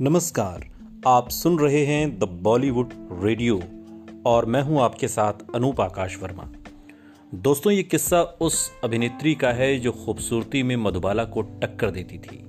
नमस्कार, 0.00 0.64
आप 1.06 1.28
सुन 1.28 1.58
रहे 1.58 1.84
हैं 1.86 2.18
द 2.18 2.24
बॉलीवुड 2.42 2.90
रेडियो 3.22 3.62
और 4.26 4.46
मैं 4.46 4.62
हूँ 4.62 4.80
आपके 4.80 5.08
साथ 5.08 5.32
अनूप 5.54 5.80
आकाश 5.80 6.18
वर्मा। 6.22 6.48
दोस्तों, 7.34 7.72
ये 7.72 7.82
किस्सा 7.82 8.22
उस 8.22 8.70
अभिनेत्री 8.84 9.34
का 9.34 9.52
है 9.52 9.78
जो 9.78 9.92
खूबसूरती 9.92 10.62
में 10.62 10.76
मधुबाला 10.76 11.24
को 11.24 11.42
टक्कर 11.42 11.90
देती 11.90 12.18
थी, 12.18 12.44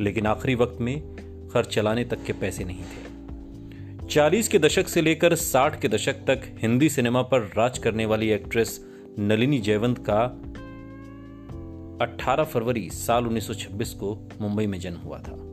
लेकिन 0.00 0.26
आखिरी 0.26 0.54
वक्त 0.54 0.80
में 0.80 1.00
खर्च 1.48 1.74
चलाने 1.74 2.04
तक 2.04 2.24
के 2.24 2.32
पैसे 2.32 2.64
नहीं 2.64 2.82
थे। 2.82 4.06
चालीस 4.06 4.48
के 4.48 4.58
दशक 4.58 4.88
से 4.88 5.02
लेकर 5.02 5.34
साठ 5.34 5.80
के 5.80 5.88
दशक 5.88 6.24
तक 6.26 6.42
हिंदी 6.62 6.88
सिनेमा 6.88 7.22
पर 7.22 7.40
राज 7.56 7.78
करने 7.78 8.06
वाली 8.06 8.30
एक्ट्रेस 8.30 8.80
नलिनी 9.18 9.58
जयवंत 9.58 10.04
का 10.10 10.24
18 12.04 12.44
फरवरी 12.44 12.90
साल 12.90 13.26
1926 13.26 13.94
को 13.94 14.18
मुंबई 14.40 14.66
में 14.66 14.80
जन्म 14.80 14.96
हुआ 14.96 15.18
था। 15.18 15.49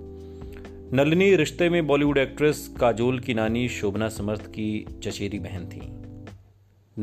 नलिनी 0.93 1.35
रिश्ते 1.35 1.69
में 1.69 1.87
बॉलीवुड 1.87 2.17
एक्ट्रेस 2.17 2.75
काजोल 2.79 3.19
की 3.19 3.33
नानी 3.33 3.69
शोभना 3.69 4.09
समर्थ 4.09 4.47
की 4.47 4.85
चचेरी 5.03 5.39
बहन 5.39 5.65
थी। 5.65 5.81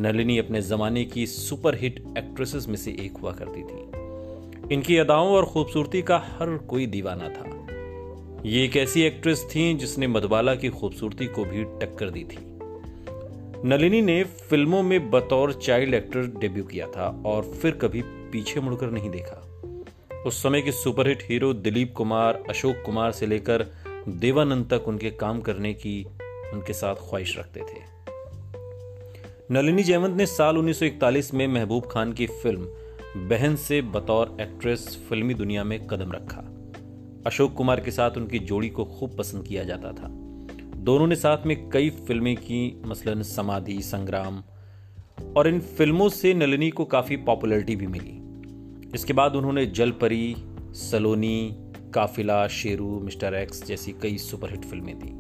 नलिनी 0.01 0.39
अपने 0.39 0.63
जमाने 0.63 1.05
की 1.05 1.27
सुपरहिट 1.27 2.05
एक्ट्रेसेस 2.19 2.69
में 2.69 2.77
से 2.77 2.91
एक 2.91 3.17
हुआ 3.17 3.33
करती 3.33 3.63
थी। 3.63 4.75
इनकी 4.75 4.97
अदाओं 4.97 5.29
और 5.29 5.45
खूबसूरती 5.45 6.03
का 6.03 6.19
हर 6.19 6.57
कोई 6.57 6.87
दीवाना 6.87 7.29
था। 7.29 7.67
ये 8.47 8.65
एक 8.65 8.77
ऐसी 8.77 9.03
एक्ट्रेस 9.03 9.47
थी 9.57 9.75
जिसने 9.75 10.07
मधुबाला 10.07 10.55
की 10.55 10.69
खूबसूरती 10.69 11.27
को 11.27 11.45
भी 11.45 11.65
टक्कर 11.65 12.11
दी 12.11 12.25
थी। 12.25 12.39
नलिनी 13.69 14.03
ने 14.03 14.25
फ़िल्मों 14.25 14.83
में 14.83 15.11
बतौर 15.11 15.53
चाइल्ड 15.53 15.95
एक्टर 15.95 16.21
डेब्यू 16.21 16.65
किया 16.65 16.87
था 16.87 17.23
और 17.27 17.43
फिर 17.43 17.71
कभी 17.71 18.03
पीछे 18.05 18.61
मुड़कर 18.61 18.91
नहीं 18.91 19.11
देखा। 19.11 19.44
उस 20.27 20.43
समय 20.43 20.63
के 20.63 20.73
सुपरहिट 20.73 21.23
हीरो 21.23 21.53
दिलीप 21.55 21.95
कुमार, 21.97 22.43
अशोक 22.51 22.77
कुमार 22.87 23.13
से 23.13 23.27
लेकर 23.27 23.67
देवानंद 24.09 24.71
तक 24.71 24.89
उनके 24.89 25.11
काम 25.11 25.41
करने 25.41 25.75
की 25.75 26.07
उनके 26.53 26.73
साथ 26.73 26.95
ख्वाहिश 26.95 27.39
रखते 27.39 27.61
थे। 27.61 27.95
नलिनी 29.51 29.83
जयवंत 29.83 30.17
ने 30.17 30.27
साल 30.27 30.59
1941 30.59 31.35
में 31.35 31.47
महबूब 31.47 31.89
खान 31.91 32.13
की 32.13 32.27
फ़िल्म 32.27 32.69
बहन 33.29 33.57
से 33.57 33.83
बतौर 33.83 34.37
एक्ट्रेस 34.41 35.07
फिल्मी 35.09 35.35
दुनिया 35.35 35.65
में 35.65 35.87
कदम 35.87 36.13
रखा। 36.13 36.51
अशोक 37.27 37.55
कुमार 37.55 37.81
के 37.81 37.91
साथ 37.91 38.11
उनकी 38.11 38.39
जोड़ी 38.39 38.69
को 38.69 38.85
खूब 38.85 39.17
पसंद 39.19 39.47
किया 39.47 39.65
जाता 39.65 39.93
था। 39.93 40.09
दोनों 40.77 41.07
ने 41.07 41.17
साथ 41.17 41.47
में 41.47 41.71
कई 41.71 41.91
फ़िल्में 41.91 42.37
की, 42.37 42.83
मसलन 42.87 43.23
समाधि, 43.23 43.83
संग्राम, 43.83 44.43
और 45.37 45.49
इन 45.49 45.61
फ़िल्मों 45.61 46.09
से 46.09 46.35
नलिनी 46.35 46.71
को 46.71 46.85
काफ़ी 46.85 47.17
पॉपुलैरिटी 47.17 47.77
भी 47.77 47.87
मिली। 47.87 48.24
इसके 48.95 49.13
बाद 49.13 49.37
उन्होंने 49.37 49.67
जलपरी, 49.67 50.35
सलोनी, 50.75 51.57
काफिला, 51.95 52.47
शेरू, 52.49 53.01
मिस्टर 53.01 53.35
एक्स 53.35 53.65
जैसी 53.67 53.93
कई 54.03 54.19
सुपरहिट 54.19 54.65
फ़िल्में 54.65 54.95
दी। 54.99 55.13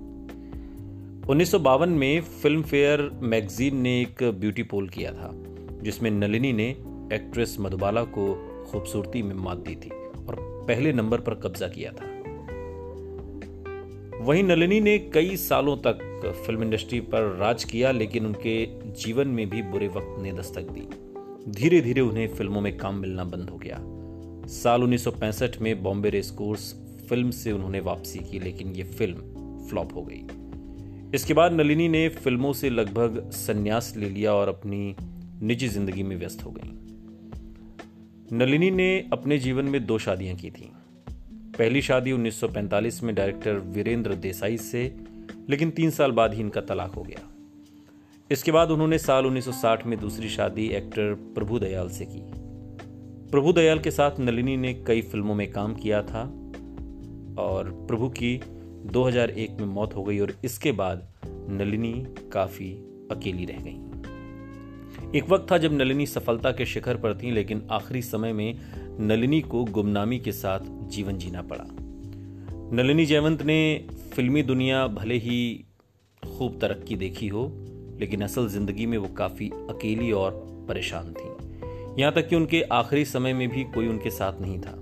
उन्नीस 1.30 1.50
सौ 1.50 1.58
बावन 1.58 1.88
में 1.88 2.20
फ़िल्म 2.20 2.62
फेयर 2.62 3.10
मैगजीन 3.22 3.76
ने 3.76 4.00
एक 4.00 4.22
ब्यूटी 4.40 4.62
पोल 4.62 4.88
किया 4.88 5.12
था, 5.12 5.30
जिसमें 5.82 6.10
नलिनी 6.10 6.52
ने 6.52 6.68
एक्ट्रेस 7.12 7.56
मधुबाला 7.60 8.02
को 8.04 8.34
खूबसूरती 8.70 9.22
में 9.22 9.34
मात 9.34 9.58
दी 9.58 9.74
थी 9.74 9.90
और 9.90 10.36
पहले 10.68 10.92
नंबर 10.92 11.20
पर 11.20 11.34
कब्जा 11.34 11.68
किया 11.68 11.92
था। 11.92 12.12
वहीं 14.20 14.42
नलिनी 14.42 14.80
ने 14.80 14.98
कई 14.98 15.36
सालों 15.36 15.76
तक 15.76 15.98
फ़िल्म 16.46 16.62
इंडस्ट्री 16.62 17.00
पर 17.00 17.36
राज 17.36 17.64
किया, 17.64 17.90
लेकिन 17.90 18.26
उनके 18.26 18.66
जीवन 18.92 19.28
में 19.28 19.48
भी 19.50 19.62
बुरे 19.62 19.88
वक्त 19.88 20.22
ने 20.22 20.32
दस्तक 20.32 20.70
दी। 20.70 20.88
धीरे 21.48 21.80
धीरे 21.80 22.00
उन्हें 22.00 22.28
फ़िल्मों 22.28 22.60
में 22.60 22.76
काम 22.76 22.94
मिलना 22.94 23.24
बंद 23.24 23.50
हो 23.50 23.56
गया। 23.56 23.78
साल 24.46 24.82
1965 24.82 25.60
में 25.60 25.82
बॉम्बे 25.82 26.10
रेस 26.10 26.30
कोर्स 26.30 26.74
फ़िल्म 27.08 27.30
से 27.30 27.52
उन्होंने 27.52 27.80
वापसी 27.80 28.18
की, 28.18 28.38
लेकिन 28.38 28.68
ये 28.68 28.82
फ़िल्म 28.82 29.16
फ्लॉप 29.68 29.94
हो 29.94 30.02
गई। 30.02 30.26
इसके 31.14 31.34
बाद 31.34 31.52
नलिनी 31.52 31.88
ने 31.88 32.08
फ़िल्मों 32.08 32.52
से 32.52 32.70
लगभग 32.70 33.30
संन्यास 33.30 33.94
ले 33.96 34.08
लिया 34.08 34.34
और 34.34 34.48
अपनी 34.48 34.96
निजी 35.42 35.68
ज़िंदगी 35.68 36.02
में 36.02 36.16
व्यस्त 36.16 36.44
हो 36.44 36.50
गई। 36.50 36.70
नलिनी 38.36 38.70
ने 38.70 39.08
अपने 39.12 39.38
जीवन 39.38 39.64
में 39.64 39.86
दो 39.86 39.98
शादियाँ 39.98 40.36
की 40.36 40.50
थी। 40.50 40.72
पहली 41.58 41.82
शादी 41.82 42.12
1945 42.12 43.02
में 43.02 43.14
डायरेक्टर 43.14 43.52
वीरेंद्र 43.52 44.14
देसाई 44.14 44.58
से, 44.58 44.96
लेकिन 45.48 45.70
तीन 45.70 45.90
साल 45.90 46.12
बाद 46.12 46.34
ही 46.34 46.40
इनका 46.40 46.60
तलाक 46.60 46.90
हो 46.90 47.02
गया। 47.02 47.33
इसके 48.30 48.52
बाद 48.52 48.70
उन्होंने 48.70 48.98
साल 48.98 49.26
1960 49.26 49.86
में 49.86 49.98
दूसरी 49.98 50.28
शादी 50.28 50.66
एक्टर 50.66 51.14
प्रभु 51.14 51.58
दयाल 51.58 51.88
से 51.88 52.04
की। 52.04 52.20
प्रभु 53.30 53.52
दयाल 53.52 53.78
के 53.78 53.90
साथ 53.90 54.10
नलिनी 54.20 54.56
ने 54.56 54.74
कई 54.74 55.02
फ़िल्मों 55.02 55.34
में 55.34 55.52
काम 55.52 55.74
किया 55.74 56.02
था 56.02 56.22
और 57.38 57.86
प्रभु 57.88 58.08
की 58.08 58.40
2001 58.86 59.50
में 59.50 59.66
मौत 59.66 59.96
हो 59.96 60.04
गई 60.04 60.18
और 60.18 60.34
इसके 60.44 60.72
बाद 60.72 61.08
नलिनी 61.50 62.06
काफ़ी 62.32 62.72
अकेली 63.10 63.44
रह 63.44 63.58
गई। 63.60 65.18
एक 65.18 65.28
वक्त 65.28 65.46
था 65.52 65.58
जब 65.58 65.72
नलिनी 65.72 66.06
सफलता 66.06 66.52
के 66.52 66.66
शिखर 66.66 66.96
पर 66.96 67.14
थी, 67.14 67.30
लेकिन 67.30 67.68
आखिरी 67.70 68.02
समय 68.02 68.32
में 68.32 68.58
नलिनी 69.00 69.40
को 69.40 69.64
गुमनामी 69.64 70.18
के 70.18 70.32
साथ 70.32 70.60
जीवन 70.88 71.18
जीना 71.18 71.42
पड़ा। 71.42 71.64
नलिनी 72.76 73.06
जयवंत 73.06 73.42
ने 73.42 73.88
फिल्मी 74.12 74.42
दुनिया 74.42 74.86
भले 74.86 75.14
ही 75.14 75.64
खूब 76.38 76.58
तरक्की 76.60 76.96
देखी 76.96 77.28
हो 77.28 77.60
लेकिन 78.00 78.22
असल 78.22 78.48
ज़िंदगी 78.48 78.86
में 78.86 78.98
वो 78.98 79.08
काफ़ी 79.08 79.50
अकेली 79.50 80.12
और 80.12 80.32
परेशान 80.68 81.12
थी। 81.12 81.28
यहाँ 82.00 82.12
तक 82.12 82.28
कि 82.28 82.36
उनके 82.36 82.62
आखिरी 82.62 83.04
समय 83.04 83.32
में 83.32 83.48
भी 83.48 83.64
कोई 83.64 83.88
उनके 83.88 84.10
साथ 84.10 84.40
नहीं 84.40 84.60
था। 84.60 84.72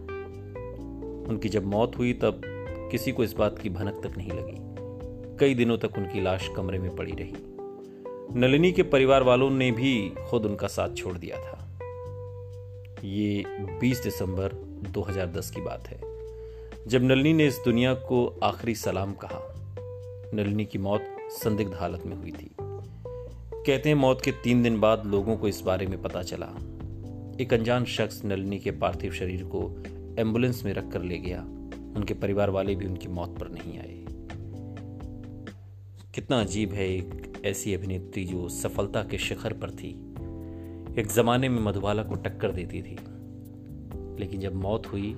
उनकी 1.28 1.48
जब 1.48 1.64
मौत 1.64 1.98
हुई 1.98 2.12
तब 2.12 2.40
किसी 2.90 3.12
को 3.12 3.24
इस 3.24 3.32
बात 3.32 3.58
की 3.58 3.70
भनक 3.70 4.00
तक 4.04 4.16
नहीं 4.16 4.30
लगी। 4.30 4.56
कई 5.38 5.54
दिनों 5.54 5.78
तक 5.78 5.98
उनकी 5.98 6.20
लाश 6.20 6.50
कमरे 6.56 6.78
में 6.78 6.96
पड़ी 6.96 7.12
रही। 7.12 7.34
नलिनी 8.40 8.72
के 8.72 8.82
परिवार 8.82 9.22
वालों 9.22 9.50
ने 9.50 9.70
भी 9.70 10.12
खुद 10.30 10.46
उनका 10.46 10.66
साथ 10.66 10.94
छोड़ 10.94 11.18
दिया 11.18 11.36
था। 11.36 11.58
ये 13.04 13.44
20 13.80 14.02
दिसंबर 14.02 14.52
2010 14.90 15.50
की 15.50 15.60
बात 15.60 15.88
है। 15.88 16.00
जब 16.88 17.02
नलिनी 17.02 17.32
ने 17.32 17.46
इस 17.46 17.60
दुनिया 17.64 17.94
को 17.94 18.40
आखिरी 18.42 18.74
सलाम 18.74 19.12
कहा, 19.12 19.54
नलिनी 20.34 20.64
की 20.64 20.78
मौत 20.78 21.04
संदिग्ध 21.30 21.74
हालत 21.74 22.02
में 22.06 22.16
हुई 22.16 22.30
थी। 22.30 22.50
कहते 23.66 23.88
हैं 23.88 23.96
मौत 23.96 24.22
के 24.24 24.32
तीन 24.32 24.62
दिन 24.62 24.80
बाद 24.80 25.06
लोगों 25.06 25.36
को 25.36 25.48
इस 25.48 25.60
बारे 25.60 25.86
में 25.86 26.02
पता 26.02 26.22
चला। 26.22 26.46
एक 27.40 27.54
अनजान 27.54 27.84
शख्स 27.84 28.24
नलिनी 28.24 28.58
के 28.58 28.70
पार्थिव 28.70 29.12
शरीर 29.12 29.44
को 29.44 29.82
एंबुलेंस 30.18 30.64
में 30.64 30.72
रखकर 30.72 31.02
ले 31.02 31.18
गया। 31.18 31.42
उनके 31.96 32.14
परिवार 32.14 32.50
वाले 32.50 32.74
भी 32.74 32.86
उनकी 32.86 33.08
मौत 33.08 33.38
पर 33.38 33.48
नहीं 33.48 33.78
आए। 33.78 34.04
कितना 36.14 36.40
अजीब 36.40 36.72
है 36.72 36.88
एक 36.88 37.32
ऐसी 37.44 37.74
अभिनेत्री 37.74 38.24
जो 38.24 38.48
सफलता 38.48 39.02
के 39.02 39.18
शिखर 39.18 39.52
पर 39.52 39.70
थी। 39.70 39.90
एक 41.00 41.06
जमाने 41.06 41.48
में 41.48 41.60
मधुबाला 41.60 42.02
को 42.02 42.14
टक्कर 42.14 42.52
देती 42.52 42.82
थी। 42.82 42.96
लेकिन 44.20 44.40
जब 44.40 44.54
मौत 44.54 44.86
हुई 44.86 45.12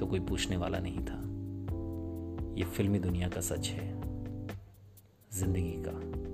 तो 0.00 0.06
कोई 0.06 0.20
पूछने 0.20 0.56
वाला 0.56 0.78
नहीं 0.78 0.98
था। 0.98 1.20
ये 2.58 2.64
फिल्मी 2.64 2.98
दुनिया 2.98 3.28
का 3.28 3.40
सच 3.40 3.68
है। 3.68 4.00
ज़िंदगी 5.32 5.82
का। 5.88 6.33